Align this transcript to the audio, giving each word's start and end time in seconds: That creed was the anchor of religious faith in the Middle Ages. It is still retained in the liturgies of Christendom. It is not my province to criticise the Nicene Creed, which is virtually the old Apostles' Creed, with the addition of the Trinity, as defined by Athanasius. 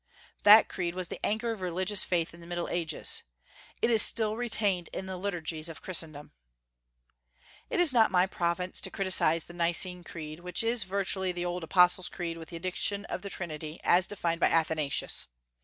That 0.41 0.67
creed 0.67 0.95
was 0.95 1.09
the 1.09 1.23
anchor 1.23 1.51
of 1.51 1.61
religious 1.61 2.03
faith 2.03 2.33
in 2.33 2.39
the 2.39 2.47
Middle 2.47 2.67
Ages. 2.69 3.21
It 3.83 3.91
is 3.91 4.01
still 4.01 4.35
retained 4.35 4.89
in 4.93 5.05
the 5.05 5.15
liturgies 5.15 5.69
of 5.69 5.79
Christendom. 5.83 6.31
It 7.69 7.79
is 7.79 7.93
not 7.93 8.09
my 8.09 8.25
province 8.25 8.81
to 8.81 8.89
criticise 8.89 9.45
the 9.45 9.53
Nicene 9.53 10.03
Creed, 10.03 10.39
which 10.39 10.63
is 10.63 10.85
virtually 10.85 11.31
the 11.31 11.45
old 11.45 11.63
Apostles' 11.63 12.09
Creed, 12.09 12.39
with 12.39 12.49
the 12.49 12.57
addition 12.57 13.05
of 13.05 13.21
the 13.21 13.29
Trinity, 13.29 13.79
as 13.83 14.07
defined 14.07 14.39
by 14.41 14.47
Athanasius. 14.49 15.27